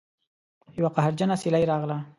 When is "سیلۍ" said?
1.41-1.63